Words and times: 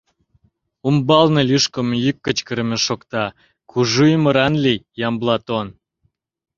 Умбалне 0.87 1.41
лӱшкымӧ 1.49 1.95
йӱк, 2.03 2.17
кычкырыме 2.25 2.77
шокта: 2.85 3.25
«Кужу 3.69 4.03
ӱмыран 4.15 4.53
лий, 4.63 4.79
Ямблат 5.07 5.45
он!» 5.59 5.67